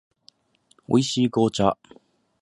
[0.87, 1.77] 美味しい紅茶